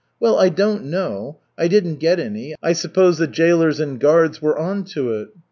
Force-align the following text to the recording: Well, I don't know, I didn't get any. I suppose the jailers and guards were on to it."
Well, 0.19 0.39
I 0.39 0.49
don't 0.49 0.85
know, 0.85 1.37
I 1.59 1.67
didn't 1.67 1.97
get 1.97 2.19
any. 2.19 2.55
I 2.63 2.73
suppose 2.73 3.19
the 3.19 3.27
jailers 3.27 3.79
and 3.79 3.99
guards 3.99 4.41
were 4.41 4.57
on 4.57 4.83
to 4.85 5.13
it." 5.13 5.29